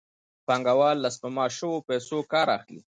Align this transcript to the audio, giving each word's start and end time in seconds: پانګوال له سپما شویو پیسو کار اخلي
پانګوال 0.47 0.97
له 1.03 1.09
سپما 1.15 1.45
شویو 1.57 1.85
پیسو 1.87 2.17
کار 2.31 2.47
اخلي 2.57 2.79